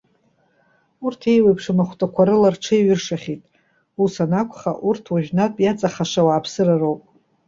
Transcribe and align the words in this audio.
Урҭ, 1.05 1.21
еиуеиԥшым 1.31 1.77
ахәҭақәа 1.83 2.23
рыла 2.27 2.49
рҽеиҩыршахьеит. 2.53 3.43
Ус 4.03 4.13
анакәха, 4.23 4.71
урҭ 4.87 5.03
уажәнатә 5.13 5.59
иаҵахаша 5.61 6.21
ауааԥсыра 6.23 6.75
роуп. 6.81 7.01